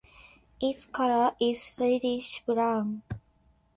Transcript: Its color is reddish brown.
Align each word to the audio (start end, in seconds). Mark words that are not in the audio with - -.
Its 0.59 0.87
color 0.87 1.35
is 1.39 1.73
reddish 1.79 2.41
brown. 2.47 3.03